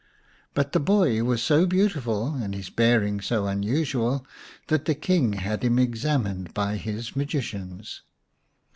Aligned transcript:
But 0.55 0.71
the 0.71 0.79
boy 0.79 1.23
was 1.23 1.43
so 1.43 1.67
beautiful 1.67 2.33
and 2.33 2.55
his 2.55 2.71
bearing 2.71 3.21
so 3.21 3.45
unusual 3.45 4.25
that 4.65 4.85
the 4.85 4.95
King 4.95 5.33
had 5.33 5.61
him 5.63 5.77
examined 5.77 6.55
by 6.55 6.77
his 6.77 7.15
magicians. 7.15 8.01